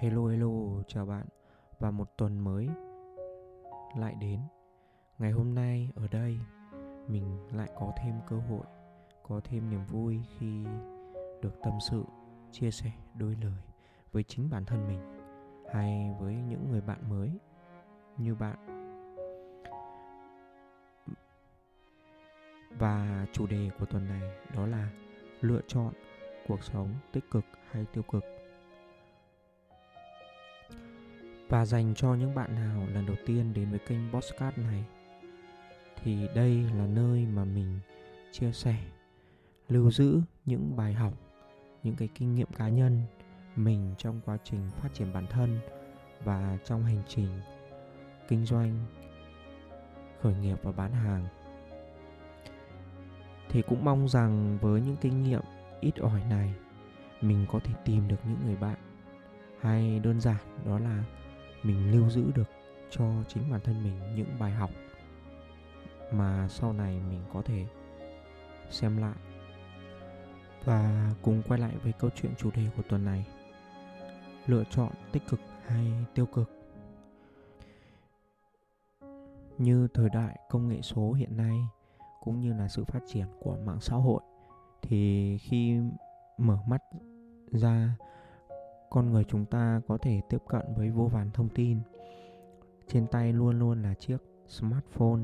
Hello 0.00 0.26
hello, 0.26 0.82
chào 0.86 1.06
bạn 1.06 1.26
và 1.78 1.90
một 1.90 2.16
tuần 2.16 2.38
mới 2.38 2.68
lại 3.96 4.14
đến. 4.20 4.40
Ngày 5.18 5.30
hôm 5.30 5.54
nay 5.54 5.90
ở 5.94 6.08
đây 6.10 6.38
mình 7.08 7.48
lại 7.52 7.68
có 7.80 7.92
thêm 8.02 8.14
cơ 8.28 8.36
hội, 8.36 8.64
có 9.22 9.40
thêm 9.44 9.70
niềm 9.70 9.84
vui 9.84 10.20
khi 10.38 10.64
được 11.42 11.60
tâm 11.62 11.72
sự, 11.90 12.04
chia 12.52 12.70
sẻ 12.70 12.92
đôi 13.14 13.36
lời 13.42 13.62
với 14.12 14.22
chính 14.22 14.50
bản 14.50 14.64
thân 14.64 14.88
mình 14.88 15.00
hay 15.72 16.14
với 16.20 16.34
những 16.34 16.70
người 16.70 16.80
bạn 16.80 17.10
mới 17.10 17.30
như 18.18 18.34
bạn. 18.34 18.58
Và 22.78 23.26
chủ 23.32 23.46
đề 23.46 23.70
của 23.78 23.86
tuần 23.86 24.08
này 24.08 24.22
đó 24.54 24.66
là 24.66 24.88
lựa 25.40 25.60
chọn 25.66 25.92
cuộc 26.48 26.64
sống 26.64 26.94
tích 27.12 27.24
cực 27.30 27.44
hay 27.70 27.84
tiêu 27.92 28.02
cực 28.02 28.24
Và 31.50 31.64
dành 31.64 31.94
cho 31.94 32.14
những 32.14 32.34
bạn 32.34 32.54
nào 32.54 32.86
lần 32.94 33.06
đầu 33.06 33.16
tiên 33.26 33.52
đến 33.54 33.70
với 33.70 33.78
kênh 33.78 34.12
Bosscat 34.12 34.58
này, 34.58 34.84
Thì 36.02 36.28
đây 36.34 36.62
là 36.76 36.86
nơi 36.86 37.26
mà 37.26 37.44
mình 37.44 37.80
chia 38.32 38.52
sẻ, 38.52 38.76
Lưu 39.68 39.90
giữ 39.90 40.20
những 40.46 40.76
bài 40.76 40.92
học, 40.92 41.12
Những 41.82 41.96
cái 41.96 42.08
kinh 42.14 42.34
nghiệm 42.34 42.48
cá 42.56 42.68
nhân 42.68 43.02
Mình 43.56 43.94
trong 43.98 44.20
quá 44.26 44.36
trình 44.44 44.70
phát 44.70 44.88
triển 44.94 45.12
bản 45.12 45.26
thân 45.26 45.58
Và 46.24 46.58
trong 46.64 46.84
hành 46.84 47.02
trình 47.08 47.28
kinh 48.28 48.46
doanh, 48.46 48.86
Khởi 50.22 50.34
nghiệp 50.34 50.58
và 50.62 50.72
bán 50.72 50.92
hàng. 50.92 51.26
Thì 53.48 53.62
cũng 53.62 53.84
mong 53.84 54.08
rằng 54.08 54.58
với 54.60 54.80
những 54.80 54.96
kinh 55.00 55.22
nghiệm 55.22 55.42
ít 55.80 55.96
ỏi 55.96 56.22
này, 56.30 56.54
Mình 57.20 57.46
có 57.52 57.58
thể 57.64 57.72
tìm 57.84 58.08
được 58.08 58.18
những 58.24 58.46
người 58.46 58.56
bạn 58.56 58.78
hay 59.60 59.98
đơn 59.98 60.20
giản 60.20 60.64
đó 60.66 60.78
là 60.78 61.04
mình 61.62 61.92
lưu 61.92 62.10
giữ 62.10 62.32
được 62.34 62.50
cho 62.90 63.04
chính 63.28 63.50
bản 63.50 63.60
thân 63.64 63.84
mình 63.84 64.14
những 64.16 64.38
bài 64.38 64.52
học 64.52 64.70
mà 66.12 66.48
sau 66.48 66.72
này 66.72 67.00
mình 67.08 67.20
có 67.32 67.42
thể 67.42 67.66
xem 68.70 68.96
lại. 68.96 69.16
Và 70.64 71.10
cùng 71.22 71.42
quay 71.48 71.60
lại 71.60 71.74
với 71.82 71.92
câu 71.92 72.10
chuyện 72.14 72.34
chủ 72.38 72.50
đề 72.50 72.62
của 72.76 72.82
tuần 72.88 73.04
này, 73.04 73.26
lựa 74.46 74.64
chọn 74.70 74.92
tích 75.12 75.22
cực 75.28 75.40
hay 75.66 75.92
tiêu 76.14 76.26
cực. 76.26 76.50
Như 79.58 79.88
thời 79.94 80.08
đại 80.08 80.38
công 80.50 80.68
nghệ 80.68 80.82
số 80.82 81.12
hiện 81.12 81.36
nay, 81.36 81.58
cũng 82.20 82.40
như 82.40 82.52
là 82.52 82.68
sự 82.68 82.84
phát 82.84 83.00
triển 83.06 83.26
của 83.40 83.56
mạng 83.64 83.80
xã 83.80 83.96
hội, 83.96 84.20
thì 84.82 85.38
khi 85.38 85.78
mở 86.38 86.58
mắt 86.66 86.82
ra 87.46 87.96
con 88.90 89.12
người 89.12 89.24
chúng 89.24 89.44
ta 89.44 89.80
có 89.88 89.98
thể 89.98 90.20
tiếp 90.28 90.42
cận 90.48 90.62
với 90.76 90.90
vô 90.90 91.06
vàn 91.06 91.30
thông 91.34 91.48
tin. 91.48 91.78
Trên 92.86 93.06
tay 93.06 93.32
luôn 93.32 93.58
luôn 93.58 93.82
là 93.82 93.94
chiếc 93.94 94.18
smartphone. 94.48 95.20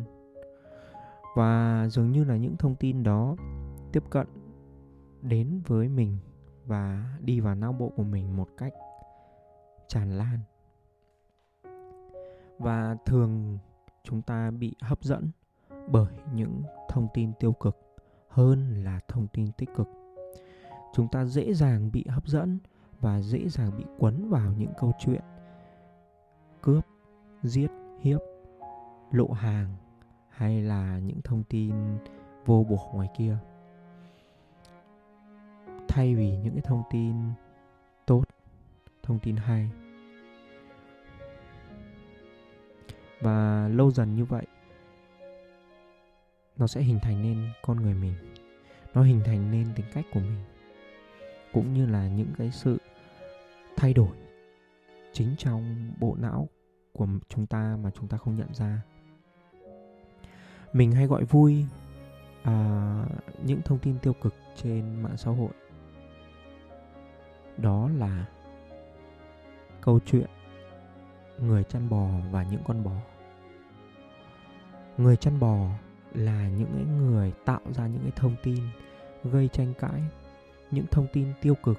Và 1.36 1.86
dường 1.90 2.12
như 2.12 2.24
là 2.24 2.36
những 2.36 2.56
thông 2.56 2.74
tin 2.74 3.02
đó 3.02 3.36
tiếp 3.92 4.02
cận 4.10 4.26
đến 5.22 5.60
với 5.66 5.88
mình 5.88 6.18
và 6.66 7.16
đi 7.20 7.40
vào 7.40 7.54
não 7.54 7.72
bộ 7.72 7.92
của 7.96 8.02
mình 8.02 8.36
một 8.36 8.48
cách 8.56 8.74
tràn 9.88 10.18
lan. 10.18 10.38
Và 12.58 12.96
thường 13.06 13.58
chúng 14.04 14.22
ta 14.22 14.50
bị 14.50 14.74
hấp 14.80 15.04
dẫn 15.04 15.30
bởi 15.88 16.12
những 16.34 16.62
thông 16.88 17.08
tin 17.14 17.32
tiêu 17.40 17.52
cực 17.52 17.76
hơn 18.28 18.84
là 18.84 19.00
thông 19.08 19.26
tin 19.32 19.52
tích 19.52 19.70
cực. 19.76 19.88
Chúng 20.92 21.08
ta 21.08 21.24
dễ 21.24 21.54
dàng 21.54 21.92
bị 21.92 22.04
hấp 22.08 22.26
dẫn 22.26 22.58
và 23.00 23.20
dễ 23.20 23.48
dàng 23.48 23.70
bị 23.78 23.84
quấn 23.98 24.28
vào 24.30 24.52
những 24.58 24.72
câu 24.78 24.92
chuyện. 24.98 25.22
Cướp, 26.62 26.86
giết, 27.42 27.70
hiếp, 28.00 28.20
lộ 29.10 29.30
hàng 29.30 29.76
hay 30.28 30.62
là 30.62 30.98
những 30.98 31.22
thông 31.24 31.42
tin 31.42 31.74
vô 32.46 32.66
bổ 32.68 32.90
ngoài 32.94 33.08
kia. 33.16 33.36
Thay 35.88 36.14
vì 36.14 36.36
những 36.36 36.52
cái 36.52 36.62
thông 36.62 36.82
tin 36.90 37.14
tốt, 38.06 38.24
thông 39.02 39.18
tin 39.18 39.36
hay. 39.36 39.70
Và 43.20 43.68
lâu 43.68 43.90
dần 43.90 44.14
như 44.14 44.24
vậy, 44.24 44.46
nó 46.56 46.66
sẽ 46.66 46.82
hình 46.82 46.98
thành 47.02 47.22
nên 47.22 47.48
con 47.62 47.76
người 47.76 47.94
mình. 47.94 48.14
Nó 48.94 49.02
hình 49.02 49.20
thành 49.24 49.50
nên 49.50 49.66
tính 49.76 49.86
cách 49.92 50.04
của 50.12 50.20
mình. 50.20 50.44
Cũng 51.52 51.74
như 51.74 51.86
là 51.86 52.08
những 52.08 52.32
cái 52.38 52.50
sự 52.50 52.78
thay 53.76 53.94
đổi 53.94 54.16
chính 55.12 55.34
trong 55.38 55.92
bộ 56.00 56.16
não 56.18 56.48
của 56.92 57.06
chúng 57.28 57.46
ta 57.46 57.76
mà 57.82 57.90
chúng 57.90 58.08
ta 58.08 58.16
không 58.16 58.34
nhận 58.34 58.54
ra. 58.54 58.82
Mình 60.72 60.92
hay 60.92 61.06
gọi 61.06 61.24
vui 61.24 61.64
à, 62.42 63.04
những 63.44 63.62
thông 63.64 63.78
tin 63.78 63.98
tiêu 63.98 64.12
cực 64.12 64.34
trên 64.56 65.02
mạng 65.02 65.16
xã 65.16 65.30
hội. 65.30 65.50
Đó 67.56 67.90
là 67.96 68.26
câu 69.80 70.00
chuyện 70.06 70.26
người 71.38 71.64
chăn 71.64 71.88
bò 71.88 72.08
và 72.30 72.42
những 72.42 72.62
con 72.64 72.84
bò. 72.84 72.96
Người 74.96 75.16
chăn 75.16 75.40
bò 75.40 75.68
là 76.14 76.48
những 76.48 76.98
người 76.98 77.32
tạo 77.44 77.60
ra 77.70 77.86
những 77.86 78.02
cái 78.02 78.12
thông 78.16 78.36
tin 78.42 78.58
gây 79.24 79.48
tranh 79.48 79.74
cãi 79.78 80.02
những 80.70 80.86
thông 80.90 81.06
tin 81.12 81.32
tiêu 81.42 81.54
cực 81.62 81.78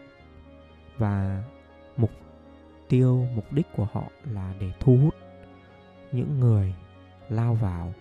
và 0.98 1.44
mục 1.98 2.10
tiêu, 2.90 3.26
mục 3.36 3.54
đích 3.54 3.68
của 3.76 3.88
họ 3.92 4.04
là 4.24 4.54
để 4.60 4.72
thu 4.80 4.98
hút 4.98 5.16
những 6.12 6.40
người 6.40 6.76
lao 7.30 7.54
vào 7.54 7.94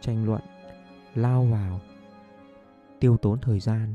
tranh 0.00 0.24
luận, 0.24 0.42
lao 1.14 1.44
vào 1.44 1.80
tiêu 3.00 3.16
tốn 3.16 3.38
thời 3.40 3.60
gian. 3.60 3.94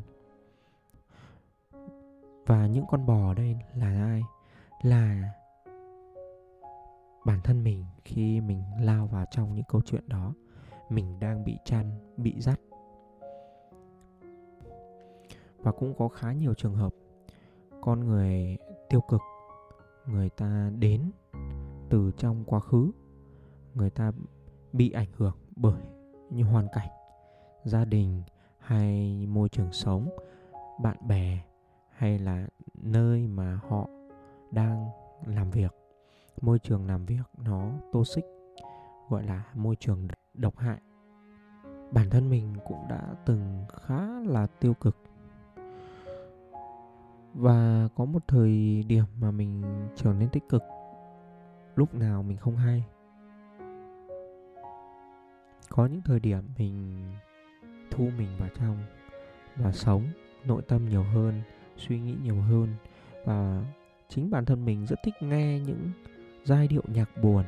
Và 2.46 2.68
những 2.68 2.86
con 2.88 3.06
bò 3.06 3.30
ở 3.30 3.34
đây 3.34 3.58
là 3.76 3.88
ai? 3.88 4.22
Là 4.82 5.32
bản 7.26 7.42
thân 7.44 7.64
mình 7.64 7.86
khi 8.06 8.42
mình 8.42 8.64
lao 8.80 9.08
vào 9.08 9.26
trong 9.32 9.56
những 9.56 9.66
câu 9.68 9.82
chuyện 9.82 10.04
đó. 10.08 10.34
Mình 10.90 11.20
đang 11.20 11.44
bị 11.44 11.58
chăn, 11.66 11.92
bị 12.18 12.42
dắt. 12.42 12.60
Và 15.58 15.72
cũng 15.72 15.94
có 15.98 16.08
khá 16.08 16.32
nhiều 16.32 16.54
trường 16.54 16.76
hợp 16.76 16.94
con 17.82 18.08
người 18.08 18.58
tiêu 18.90 19.02
cực 19.02 19.22
người 20.08 20.30
ta 20.30 20.72
đến 20.80 21.12
từ 21.90 22.12
trong 22.18 22.44
quá 22.46 22.60
khứ, 22.60 22.92
người 23.74 23.90
ta 23.90 24.12
bị 24.74 24.92
ảnh 24.92 25.10
hưởng 25.18 25.38
bởi 25.56 25.82
những 26.30 26.48
hoàn 26.48 26.68
cảnh, 26.74 26.90
gia 27.64 27.86
đình 27.86 28.24
hay 28.58 29.26
môi 29.28 29.50
trường 29.50 29.72
sống, 29.72 30.10
bạn 30.82 30.98
bè 31.08 31.44
hay 31.90 32.20
là 32.20 32.48
nơi 32.82 33.28
mà 33.28 33.60
họ 33.70 33.90
đang 34.52 34.90
làm 35.26 35.52
việc. 35.52 35.72
Môi 36.42 36.60
trường 36.60 36.88
làm 36.88 37.06
việc 37.06 37.24
nó 37.38 37.72
toxic, 37.92 38.26
gọi 39.10 39.24
là 39.24 39.44
môi 39.54 39.76
trường 39.76 40.08
độc 40.34 40.58
hại. 40.58 40.82
Bản 41.92 42.10
thân 42.10 42.30
mình 42.30 42.54
cũng 42.68 42.88
đã 42.90 43.16
từng 43.26 43.66
khá 43.74 44.20
là 44.20 44.48
tiêu 44.48 44.74
cực 44.74 44.98
và 47.35 47.90
có 47.96 48.06
một 48.06 48.28
thời 48.28 48.84
điểm 48.88 49.06
mà 49.19 49.31
mình 49.31 49.63
trở 49.96 50.13
nên 50.13 50.29
tích 50.29 50.44
cực. 50.50 50.63
Lúc 51.75 51.94
nào 51.94 52.23
mình 52.23 52.38
không 52.38 52.57
hay. 52.57 52.84
Có 55.69 55.85
những 55.85 56.01
thời 56.01 56.19
điểm 56.19 56.44
mình 56.57 57.03
thu 57.91 58.09
mình 58.17 58.29
vào 58.40 58.49
trong 58.59 58.78
và 59.55 59.72
sống 59.72 60.03
nội 60.46 60.61
tâm 60.67 60.90
nhiều 60.90 61.03
hơn, 61.03 61.41
suy 61.78 61.99
nghĩ 61.99 62.16
nhiều 62.23 62.41
hơn. 62.41 62.76
Và 63.26 63.64
chính 64.09 64.29
bản 64.29 64.46
thân 64.46 64.66
mình 64.66 64.85
rất 64.85 64.99
thích 65.03 65.14
nghe 65.22 65.59
những 65.59 65.91
giai 66.43 66.67
điệu 66.67 66.84
nhạc 66.88 67.09
buồn. 67.22 67.43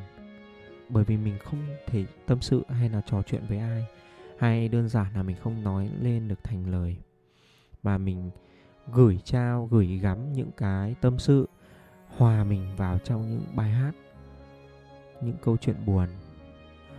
Bởi 0.89 1.03
vì 1.03 1.17
mình 1.17 1.37
không 1.43 1.59
thể 1.87 2.05
tâm 2.25 2.41
sự 2.41 2.63
hay 2.69 2.89
là 2.89 3.01
trò 3.01 3.21
chuyện 3.21 3.43
với 3.49 3.57
ai. 3.57 3.85
Hay 4.39 4.69
đơn 4.69 4.89
giản 4.89 5.13
là 5.15 5.23
mình 5.23 5.35
không 5.35 5.63
nói 5.63 5.91
lên 6.01 6.27
được 6.27 6.43
thành 6.43 6.71
lời. 6.71 6.97
Và 7.83 7.97
mình 7.97 8.31
gửi 8.93 9.19
trao, 9.23 9.67
gửi 9.71 9.87
gắm 9.87 10.33
những 10.33 10.51
cái 10.57 10.95
tâm 11.01 11.19
sự, 11.19 11.47
hòa 12.17 12.43
mình 12.43 12.75
vào 12.75 12.99
trong 12.99 13.29
những 13.29 13.43
bài 13.55 13.69
hát, 13.69 13.91
những 15.21 15.37
câu 15.41 15.57
chuyện 15.57 15.85
buồn 15.85 16.07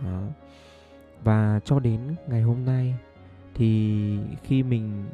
đó. 0.05 0.23
và 1.23 1.59
cho 1.65 1.79
đến 1.79 2.15
ngày 2.27 2.41
hôm 2.41 2.65
nay 2.65 2.95
thì 3.53 4.17
khi 4.43 4.63
mình 4.63 5.09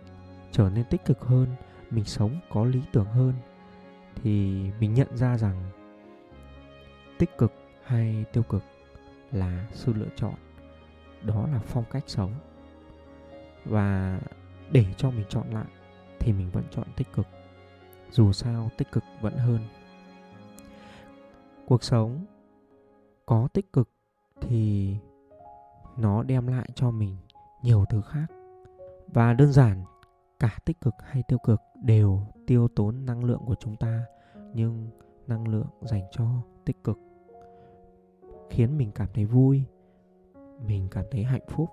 trở 0.52 0.70
nên 0.70 0.86
tích 0.90 1.06
cực 1.06 1.22
hơn, 1.22 1.48
mình 1.92 2.06
sống 2.06 2.40
có 2.50 2.66
lý 2.66 2.82
tưởng 2.92 3.06
hơn, 3.06 3.34
thì 4.24 4.64
mình 4.80 4.94
nhận 4.94 5.18
ra 5.18 5.38
rằng 5.38 5.72
tích 7.18 7.38
cực 7.38 7.54
hay 7.84 8.26
tiêu 8.34 8.44
cực 8.44 8.64
là 9.32 9.68
sự 9.74 9.94
lựa 9.94 10.10
chọn, 10.16 10.34
đó 11.22 11.48
là 11.52 11.60
phong 11.60 11.86
cách 11.92 12.04
sống 12.08 12.34
và 13.66 14.20
để 14.72 14.86
cho 14.98 15.12
mình 15.12 15.26
chọn 15.30 15.50
lại 15.50 15.66
thì 16.20 16.34
mình 16.34 16.50
vẫn 16.52 16.64
chọn 16.72 16.88
tích 16.98 17.08
cực. 17.14 17.28
Dù 18.12 18.32
sao, 18.32 18.70
tích 18.78 18.92
cực 18.92 19.04
vẫn 19.22 19.34
hơn. 19.38 19.60
Cuộc 21.66 21.84
sống 21.84 22.26
có 23.26 23.48
tích 23.54 23.74
cực 23.74 23.90
thì 24.42 24.96
nó 25.98 26.24
đem 26.24 26.48
lại 26.48 26.70
cho 26.76 26.92
mình 26.92 27.18
nhiều 27.62 27.86
thứ 27.90 28.02
khác. 28.02 28.26
Và 29.08 29.34
đơn 29.34 29.52
giản, 29.52 29.84
cả 30.40 30.58
tích 30.66 30.82
cực 30.82 30.94
hay 31.00 31.24
tiêu 31.28 31.40
cực 31.40 31.62
đều 31.84 32.22
tiêu 32.48 32.68
tốn 32.68 33.06
năng 33.06 33.24
lượng 33.24 33.42
của 33.46 33.56
chúng 33.56 33.76
ta, 33.76 34.06
nhưng 34.54 34.90
năng 35.28 35.48
lượng 35.48 35.68
dành 35.82 36.04
cho 36.12 36.26
tích 36.66 36.84
cực 36.84 37.00
khiến 38.50 38.78
mình 38.78 38.92
cảm 38.92 39.08
thấy 39.14 39.26
vui, 39.26 39.64
mình 40.66 40.88
cảm 40.92 41.06
thấy 41.12 41.24
hạnh 41.24 41.46
phúc. 41.50 41.70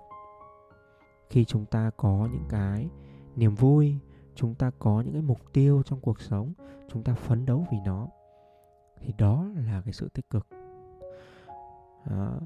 Khi 1.29 1.45
chúng 1.45 1.65
ta 1.65 1.91
có 1.97 2.27
những 2.31 2.45
cái 2.49 2.89
niềm 3.35 3.55
vui 3.55 3.97
chúng 4.35 4.55
ta 4.55 4.71
có 4.79 5.01
những 5.01 5.13
cái 5.13 5.21
mục 5.21 5.53
tiêu 5.53 5.81
trong 5.85 5.99
cuộc 5.99 6.21
sống 6.21 6.53
chúng 6.87 7.03
ta 7.03 7.13
phấn 7.13 7.45
đấu 7.45 7.65
vì 7.71 7.77
nó. 7.85 8.07
Thì 8.99 9.13
đó 9.17 9.45
là 9.55 9.81
cái 9.85 9.93
sự 9.93 10.09
tích 10.09 10.29
cực. 10.29 10.47
À, 12.03 12.39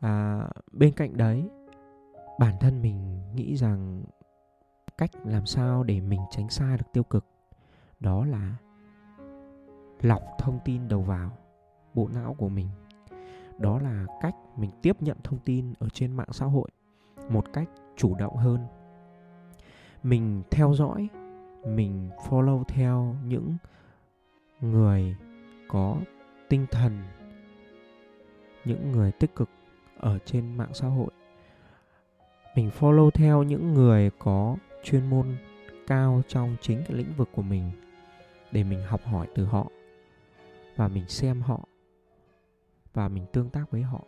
À, 0.00 0.48
bên 0.72 0.94
cạnh 0.94 1.16
đấy 1.16 1.50
bản 2.38 2.54
thân 2.60 2.82
mình 2.82 3.20
nghĩ 3.34 3.56
rằng 3.56 4.04
cách 4.98 5.10
làm 5.24 5.46
sao 5.46 5.82
để 5.82 6.00
mình 6.00 6.20
tránh 6.30 6.48
xa 6.48 6.76
được 6.76 6.92
tiêu 6.92 7.02
cực 7.02 7.26
đó 8.00 8.24
là 8.24 8.56
lọc 10.00 10.22
thông 10.38 10.58
tin 10.64 10.88
đầu 10.88 11.02
vào 11.02 11.30
bộ 11.94 12.08
não 12.14 12.34
của 12.34 12.48
mình. 12.48 12.68
Đó 13.58 13.78
là 13.78 14.06
cách 14.20 14.34
mình 14.56 14.70
tiếp 14.82 15.02
nhận 15.02 15.16
thông 15.24 15.38
tin 15.38 15.72
ở 15.78 15.88
trên 15.88 16.12
mạng 16.12 16.32
xã 16.32 16.46
hội 16.46 16.68
một 17.30 17.52
cách 17.52 17.68
chủ 17.96 18.14
động 18.14 18.36
hơn 18.36 18.60
mình 20.06 20.42
theo 20.50 20.74
dõi, 20.74 21.08
mình 21.64 22.10
follow 22.28 22.64
theo 22.64 23.16
những 23.24 23.56
người 24.60 25.16
có 25.68 25.96
tinh 26.48 26.66
thần, 26.70 27.02
những 28.64 28.92
người 28.92 29.12
tích 29.12 29.34
cực 29.34 29.48
ở 29.98 30.18
trên 30.18 30.56
mạng 30.56 30.74
xã 30.74 30.88
hội. 30.88 31.10
Mình 32.56 32.70
follow 32.78 33.10
theo 33.10 33.42
những 33.42 33.74
người 33.74 34.10
có 34.18 34.56
chuyên 34.82 35.10
môn 35.10 35.36
cao 35.86 36.22
trong 36.28 36.56
chính 36.60 36.82
cái 36.88 36.96
lĩnh 36.96 37.12
vực 37.16 37.28
của 37.32 37.42
mình 37.42 37.70
để 38.52 38.64
mình 38.64 38.82
học 38.86 39.00
hỏi 39.04 39.26
từ 39.34 39.44
họ 39.44 39.66
và 40.76 40.88
mình 40.88 41.08
xem 41.08 41.40
họ 41.40 41.60
và 42.94 43.08
mình 43.08 43.26
tương 43.32 43.50
tác 43.50 43.70
với 43.70 43.82
họ. 43.82 44.00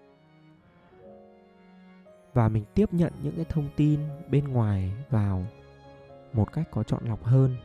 Và 2.32 2.48
mình 2.48 2.64
tiếp 2.74 2.92
nhận 2.92 3.12
những 3.22 3.36
cái 3.36 3.44
thông 3.48 3.68
tin 3.76 4.00
bên 4.30 4.48
ngoài 4.48 4.92
vào 5.10 5.46
một 6.38 6.52
cách 6.52 6.68
có 6.70 6.82
chọn 6.82 7.04
lọc 7.04 7.24
hơn. 7.24 7.56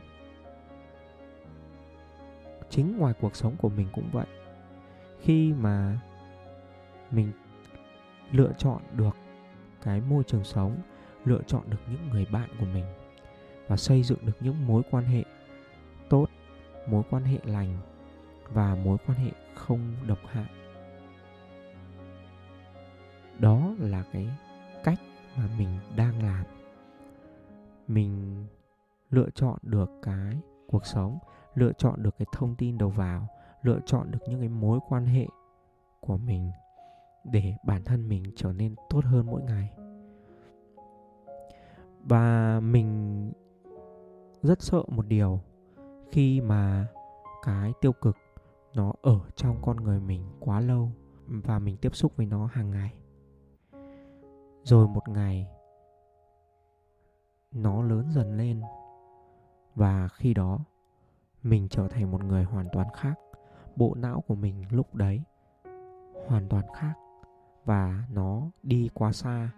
Chính 2.70 2.98
ngoài 2.98 3.14
cuộc 3.20 3.36
sống 3.36 3.56
của 3.56 3.68
mình 3.68 3.88
cũng 3.92 4.10
vậy. 4.12 4.26
Khi 5.20 5.52
mà 5.52 6.00
mình 7.10 7.32
lựa 8.30 8.52
chọn 8.58 8.82
được 8.92 9.16
cái 9.82 10.00
môi 10.00 10.24
trường 10.24 10.44
sống, 10.44 10.76
lựa 11.24 11.40
chọn 11.46 11.70
được 11.70 11.78
những 11.90 12.08
người 12.08 12.26
bạn 12.32 12.48
của 12.60 12.66
mình 12.66 12.84
và 13.68 13.76
xây 13.76 14.02
dựng 14.02 14.18
được 14.22 14.36
những 14.40 14.66
mối 14.66 14.82
quan 14.90 15.04
hệ 15.04 15.24
tốt, 16.08 16.26
mối 16.86 17.02
quan 17.10 17.24
hệ 17.24 17.38
lành 17.44 17.78
và 18.52 18.74
mối 18.74 18.98
quan 19.06 19.18
hệ 19.18 19.30
không 19.54 19.96
độc 20.06 20.18
hại. 20.26 20.50
Đó 23.38 23.74
là 23.78 24.04
cái 24.12 24.28
cách 24.84 24.98
mà 25.36 25.48
mình 25.58 25.68
đang 25.96 26.22
làm. 26.22 26.44
Mình 27.88 28.33
lựa 29.14 29.30
chọn 29.34 29.58
được 29.62 29.90
cái 30.02 30.40
cuộc 30.66 30.86
sống, 30.86 31.18
lựa 31.54 31.72
chọn 31.72 32.02
được 32.02 32.18
cái 32.18 32.26
thông 32.32 32.54
tin 32.54 32.78
đầu 32.78 32.88
vào, 32.88 33.26
lựa 33.62 33.80
chọn 33.86 34.10
được 34.10 34.18
những 34.28 34.40
cái 34.40 34.48
mối 34.48 34.78
quan 34.88 35.06
hệ 35.06 35.26
của 36.00 36.16
mình 36.16 36.50
để 37.24 37.54
bản 37.64 37.84
thân 37.84 38.08
mình 38.08 38.24
trở 38.36 38.52
nên 38.52 38.74
tốt 38.90 39.04
hơn 39.04 39.26
mỗi 39.26 39.42
ngày. 39.42 39.70
Và 42.04 42.60
mình 42.60 43.32
rất 44.42 44.62
sợ 44.62 44.82
một 44.88 45.06
điều, 45.06 45.40
khi 46.10 46.40
mà 46.40 46.86
cái 47.42 47.72
tiêu 47.80 47.92
cực 47.92 48.16
nó 48.74 48.92
ở 49.02 49.20
trong 49.36 49.56
con 49.62 49.76
người 49.76 50.00
mình 50.00 50.22
quá 50.40 50.60
lâu 50.60 50.90
và 51.26 51.58
mình 51.58 51.76
tiếp 51.76 51.96
xúc 51.96 52.16
với 52.16 52.26
nó 52.26 52.46
hàng 52.46 52.70
ngày. 52.70 52.94
Rồi 54.62 54.88
một 54.88 55.08
ngày, 55.08 55.48
nó 57.52 57.82
lớn 57.82 58.10
dần 58.10 58.36
lên 58.36 58.62
và 59.74 60.08
khi 60.08 60.34
đó, 60.34 60.58
mình 61.42 61.68
trở 61.68 61.88
thành 61.88 62.10
một 62.10 62.24
người 62.24 62.44
hoàn 62.44 62.68
toàn 62.72 62.86
khác. 62.94 63.14
Bộ 63.76 63.94
não 63.94 64.20
của 64.26 64.34
mình 64.34 64.64
lúc 64.70 64.94
đấy 64.94 65.22
hoàn 66.26 66.48
toàn 66.48 66.64
khác. 66.74 66.94
Và 67.64 68.04
nó 68.10 68.42
đi 68.62 68.88
quá 68.94 69.12
xa, 69.12 69.50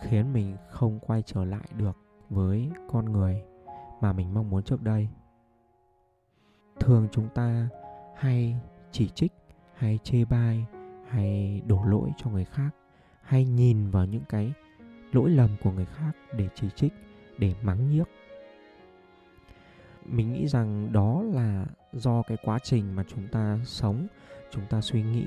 khiến 0.00 0.32
mình 0.32 0.56
không 0.68 1.00
quay 1.00 1.22
trở 1.22 1.44
lại 1.44 1.68
được 1.76 1.98
với 2.30 2.70
con 2.90 3.12
người 3.12 3.42
mà 4.00 4.12
mình 4.12 4.34
mong 4.34 4.50
muốn 4.50 4.62
trước 4.62 4.82
đây. 4.82 5.08
Thường 6.80 7.08
chúng 7.12 7.28
ta 7.28 7.68
hay 8.16 8.56
chỉ 8.90 9.08
trích, 9.08 9.32
hay 9.74 9.98
chê 10.02 10.24
bai, 10.24 10.66
hay 11.08 11.62
đổ 11.66 11.84
lỗi 11.84 12.10
cho 12.16 12.30
người 12.30 12.44
khác, 12.44 12.70
hay 13.22 13.44
nhìn 13.44 13.90
vào 13.90 14.06
những 14.06 14.24
cái 14.28 14.52
lỗi 15.12 15.30
lầm 15.30 15.50
của 15.62 15.70
người 15.70 15.86
khác 15.86 16.12
để 16.36 16.48
chỉ 16.54 16.70
trích, 16.70 16.92
để 17.38 17.54
mắng 17.62 17.88
nhiếc 17.88 18.04
mình 20.04 20.32
nghĩ 20.32 20.48
rằng 20.48 20.92
đó 20.92 21.22
là 21.22 21.66
do 21.92 22.22
cái 22.22 22.38
quá 22.44 22.58
trình 22.62 22.96
mà 22.96 23.04
chúng 23.08 23.28
ta 23.28 23.58
sống 23.64 24.06
chúng 24.50 24.66
ta 24.66 24.80
suy 24.80 25.02
nghĩ 25.02 25.24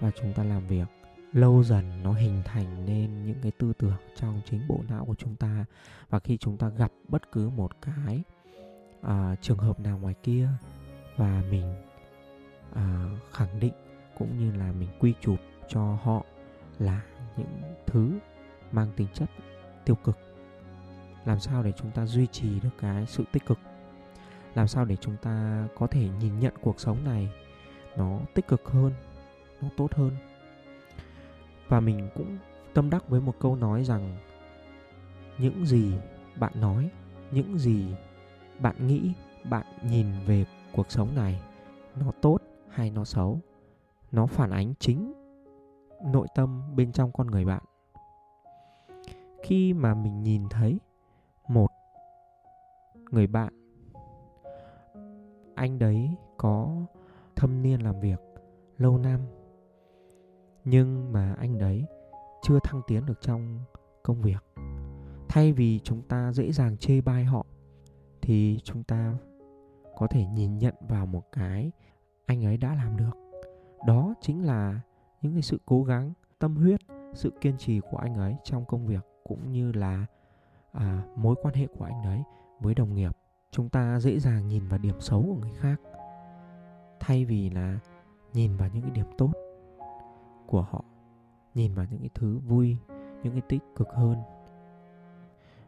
và 0.00 0.10
chúng 0.20 0.32
ta 0.34 0.44
làm 0.44 0.66
việc. 0.66 0.84
Lâu 1.32 1.64
dần 1.64 2.02
nó 2.02 2.12
hình 2.12 2.42
thành 2.44 2.86
nên 2.86 3.26
những 3.26 3.38
cái 3.42 3.52
tư 3.58 3.72
tưởng 3.78 3.96
trong 4.16 4.40
chính 4.50 4.68
bộ 4.68 4.80
não 4.88 5.04
của 5.04 5.14
chúng 5.14 5.36
ta. 5.36 5.64
Và 6.10 6.18
khi 6.18 6.36
chúng 6.36 6.56
ta 6.56 6.68
gặp 6.68 6.92
bất 7.08 7.32
cứ 7.32 7.48
một 7.48 7.70
cái 7.82 8.22
à, 9.02 9.36
trường 9.40 9.58
hợp 9.58 9.80
nào 9.80 9.98
ngoài 9.98 10.14
kia 10.22 10.48
và 11.16 11.42
mình 11.50 11.74
à, 12.74 13.04
khẳng 13.32 13.60
định 13.60 13.72
cũng 14.18 14.38
như 14.38 14.52
là 14.52 14.72
mình 14.72 14.88
quy 15.00 15.14
chụp 15.20 15.38
cho 15.68 15.98
họ 16.02 16.24
là 16.78 17.02
những 17.36 17.62
thứ 17.86 18.18
mang 18.72 18.88
tính 18.96 19.08
chất 19.14 19.30
tiêu 19.84 19.96
cực 20.04 20.18
làm 21.28 21.40
sao 21.40 21.62
để 21.62 21.72
chúng 21.72 21.90
ta 21.90 22.06
duy 22.06 22.26
trì 22.26 22.60
được 22.60 22.70
cái 22.80 23.06
sự 23.06 23.24
tích 23.32 23.46
cực? 23.46 23.58
Làm 24.54 24.68
sao 24.68 24.84
để 24.84 24.96
chúng 24.96 25.16
ta 25.22 25.68
có 25.78 25.86
thể 25.86 26.08
nhìn 26.20 26.38
nhận 26.40 26.54
cuộc 26.60 26.80
sống 26.80 27.04
này 27.04 27.32
nó 27.96 28.20
tích 28.34 28.48
cực 28.48 28.68
hơn, 28.68 28.92
nó 29.60 29.68
tốt 29.76 29.94
hơn? 29.94 30.16
Và 31.68 31.80
mình 31.80 32.08
cũng 32.14 32.38
tâm 32.74 32.90
đắc 32.90 33.08
với 33.08 33.20
một 33.20 33.34
câu 33.40 33.56
nói 33.56 33.84
rằng, 33.84 34.16
những 35.38 35.66
gì 35.66 35.92
bạn 36.36 36.52
nói, 36.54 36.90
những 37.30 37.58
gì 37.58 37.84
bạn 38.58 38.86
nghĩ, 38.86 39.12
bạn 39.44 39.66
nhìn 39.82 40.06
về 40.26 40.46
cuộc 40.72 40.90
sống 40.90 41.14
này, 41.14 41.40
nó 41.96 42.12
tốt 42.22 42.38
hay 42.68 42.90
nó 42.90 43.04
xấu, 43.04 43.40
nó 44.12 44.26
phản 44.26 44.50
ánh 44.50 44.74
chính 44.78 45.12
nội 46.04 46.26
tâm 46.34 46.76
bên 46.76 46.92
trong 46.92 47.12
con 47.12 47.26
người 47.26 47.44
bạn. 47.44 47.62
Khi 49.42 49.72
mà 49.72 49.94
mình 49.94 50.22
nhìn 50.22 50.48
thấy 50.48 50.78
một 51.48 51.70
người 53.10 53.26
bạn 53.26 53.52
anh 55.58 55.78
đấy 55.78 56.10
có 56.36 56.86
thâm 57.36 57.62
niên 57.62 57.80
làm 57.80 58.00
việc 58.00 58.20
lâu 58.78 58.98
năm. 58.98 59.20
Nhưng 60.64 61.12
mà 61.12 61.34
anh 61.38 61.58
đấy 61.58 61.84
chưa 62.42 62.58
thăng 62.64 62.82
tiến 62.86 63.06
được 63.06 63.20
trong 63.20 63.58
công 64.02 64.22
việc. 64.22 64.44
Thay 65.28 65.52
vì 65.52 65.78
chúng 65.78 66.02
ta 66.02 66.32
dễ 66.32 66.52
dàng 66.52 66.76
chê 66.76 67.00
bai 67.00 67.24
họ 67.24 67.46
thì 68.22 68.60
chúng 68.64 68.82
ta 68.82 69.14
có 69.96 70.06
thể 70.06 70.26
nhìn 70.26 70.58
nhận 70.58 70.74
vào 70.88 71.06
một 71.06 71.32
cái 71.32 71.72
anh 72.26 72.44
ấy 72.44 72.56
đã 72.56 72.74
làm 72.74 72.96
được. 72.96 73.16
Đó 73.86 74.14
chính 74.20 74.46
là 74.46 74.80
những 75.22 75.32
cái 75.32 75.42
sự 75.42 75.60
cố 75.66 75.84
gắng 75.84 76.12
tâm 76.38 76.56
huyết 76.56 76.80
sự 77.14 77.32
kiên 77.40 77.58
trì 77.58 77.80
của 77.90 77.96
anh 77.96 78.14
ấy 78.14 78.36
trong 78.44 78.64
công 78.64 78.86
việc 78.86 79.06
cũng 79.24 79.52
như 79.52 79.72
là 79.72 80.06
à, 80.72 81.02
mối 81.16 81.34
quan 81.42 81.54
hệ 81.54 81.66
của 81.66 81.84
anh 81.84 82.02
ấy 82.02 82.22
với 82.60 82.74
đồng 82.74 82.94
nghiệp 82.94 83.17
chúng 83.50 83.68
ta 83.68 84.00
dễ 84.00 84.18
dàng 84.18 84.48
nhìn 84.48 84.68
vào 84.68 84.78
điểm 84.78 85.00
xấu 85.00 85.22
của 85.22 85.36
người 85.40 85.54
khác, 85.58 85.80
thay 87.00 87.24
vì 87.24 87.50
là 87.50 87.78
nhìn 88.32 88.56
vào 88.56 88.68
những 88.72 88.82
cái 88.82 88.90
điểm 88.90 89.06
tốt 89.18 89.32
của 90.46 90.62
họ, 90.62 90.84
nhìn 91.54 91.74
vào 91.74 91.86
những 91.90 92.00
cái 92.00 92.10
thứ 92.14 92.38
vui, 92.38 92.76
những 93.22 93.32
cái 93.32 93.42
tích 93.48 93.62
cực 93.76 93.88
hơn. 93.88 94.16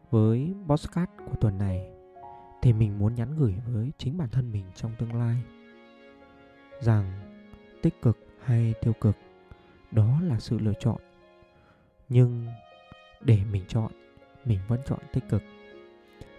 Với 0.09 0.55
postcard 0.67 1.11
của 1.17 1.35
tuần 1.41 1.57
này 1.57 1.89
thì 2.61 2.73
mình 2.73 2.99
muốn 2.99 3.15
nhắn 3.15 3.35
gửi 3.37 3.55
với 3.67 3.91
chính 3.97 4.17
bản 4.17 4.29
thân 4.29 4.51
mình 4.51 4.65
trong 4.75 4.91
tương 4.99 5.15
lai 5.15 5.43
rằng 6.81 7.11
tích 7.81 8.01
cực 8.01 8.17
hay 8.43 8.73
tiêu 8.81 8.93
cực, 9.01 9.15
đó 9.91 10.19
là 10.23 10.39
sự 10.39 10.59
lựa 10.59 10.73
chọn. 10.79 11.01
Nhưng 12.09 12.47
để 13.21 13.39
mình 13.51 13.63
chọn, 13.67 13.91
mình 14.45 14.59
vẫn 14.67 14.81
chọn 14.85 14.99
tích 15.13 15.23
cực. 15.29 15.43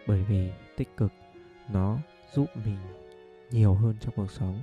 Bởi 0.06 0.24
vì 0.24 0.50
tích 0.76 0.96
cực 0.96 1.12
nó 1.68 1.98
giúp 2.32 2.46
mình 2.64 2.78
nhiều 3.50 3.74
hơn 3.74 3.96
trong 4.00 4.14
cuộc 4.16 4.30
sống. 4.30 4.62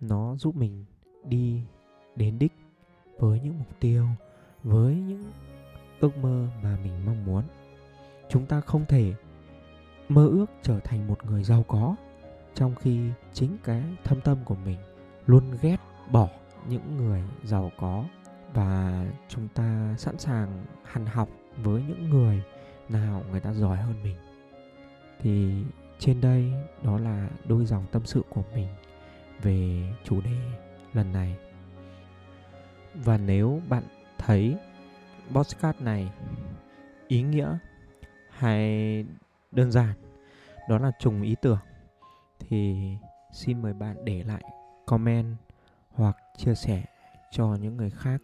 Nó 0.00 0.36
giúp 0.36 0.56
mình 0.56 0.84
đi 1.24 1.62
đến 2.16 2.38
đích 2.38 2.52
với 3.18 3.40
những 3.40 3.58
mục 3.58 3.80
tiêu, 3.80 4.06
với 4.62 4.94
những 4.94 5.32
ước 6.00 6.16
mơ 6.16 6.48
mà 6.62 6.78
mình 6.82 7.06
mong 7.06 7.24
muốn. 7.24 7.44
Chúng 8.28 8.46
ta 8.46 8.60
không 8.60 8.84
thể 8.88 9.14
mơ 10.08 10.26
ước 10.26 10.46
trở 10.62 10.80
thành 10.80 11.06
một 11.06 11.24
người 11.24 11.44
giàu 11.44 11.64
có 11.68 11.96
trong 12.54 12.74
khi 12.74 13.10
chính 13.32 13.56
cái 13.64 13.82
thâm 14.04 14.20
tâm 14.20 14.38
của 14.44 14.56
mình 14.64 14.78
luôn 15.26 15.44
ghét 15.62 15.76
bỏ 16.10 16.28
những 16.68 16.96
người 16.96 17.22
giàu 17.44 17.70
có. 17.78 18.04
Và 18.54 19.04
chúng 19.28 19.48
ta 19.48 19.94
sẵn 19.98 20.18
sàng 20.18 20.64
hằn 20.84 21.06
học 21.06 21.28
với 21.56 21.82
những 21.88 22.10
người 22.10 22.42
nào 22.88 23.22
người 23.30 23.40
ta 23.40 23.52
giỏi 23.52 23.76
hơn 23.76 24.02
mình. 24.02 24.16
Thì 25.20 25.64
trên 26.04 26.20
đây, 26.20 26.52
đó 26.82 26.98
là 26.98 27.30
đôi 27.44 27.66
dòng 27.66 27.86
tâm 27.92 28.04
sự 28.04 28.22
của 28.28 28.42
mình 28.54 28.68
về 29.42 29.92
chủ 30.04 30.20
đề 30.20 30.36
lần 30.92 31.12
này. 31.12 31.36
Và 32.94 33.18
nếu 33.18 33.60
bạn 33.68 33.82
thấy 34.18 34.56
podcast 35.32 35.80
này 35.80 36.12
ý 37.08 37.22
nghĩa 37.22 37.58
hay 38.28 39.04
đơn 39.50 39.72
giản, 39.72 39.94
đó 40.68 40.78
là 40.78 40.90
trùng 40.98 41.22
ý 41.22 41.34
tưởng, 41.42 41.60
thì 42.38 42.90
xin 43.32 43.62
mời 43.62 43.72
bạn 43.72 44.04
để 44.04 44.22
lại 44.22 44.42
comment 44.86 45.36
hoặc 45.90 46.16
chia 46.36 46.54
sẻ 46.54 46.84
cho 47.30 47.56
những 47.60 47.76
người 47.76 47.90
khác. 47.90 48.22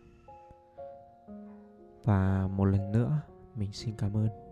Và 2.04 2.48
một 2.48 2.64
lần 2.64 2.92
nữa, 2.92 3.20
mình 3.54 3.72
xin 3.72 3.94
cảm 3.98 4.16
ơn. 4.16 4.47